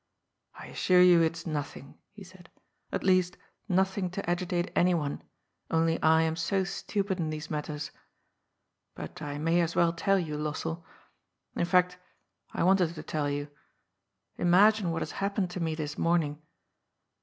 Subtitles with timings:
[0.59, 2.49] "I assure you it's nothing," he said,"
[2.91, 3.37] at least
[3.69, 5.21] nothing to agitate anyone,
[5.69, 7.91] only I am so stupid in these matters.
[8.95, 10.83] But I may as well tell you, Lossell.
[11.55, 11.99] In fact,
[12.51, 13.49] I wanted to tell you.
[14.39, 16.41] Imagine what has happened to me this morning.